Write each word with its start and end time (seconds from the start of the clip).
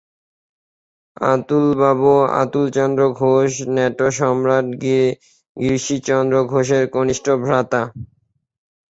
অতুলবাবু 1.27 2.11
অতুলচন্দ্র 2.41 3.01
ঘোষ, 3.19 3.51
নাট্যসম্রাট 3.75 4.65
গিরিশচন্দ্র 4.83 6.35
ঘোষের 6.51 6.83
কনিষ্ঠ 6.95 7.25
ভ্রাতা। 7.43 7.81